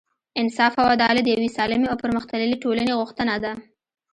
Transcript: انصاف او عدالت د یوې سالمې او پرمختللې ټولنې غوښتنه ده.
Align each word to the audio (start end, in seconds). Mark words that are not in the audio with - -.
انصاف 0.41 0.73
او 0.81 0.85
عدالت 0.95 1.23
د 1.23 1.27
یوې 1.35 1.49
سالمې 1.57 1.87
او 1.91 1.97
پرمختللې 2.03 2.57
ټولنې 2.63 2.93
غوښتنه 2.99 3.35
ده. 3.43 3.53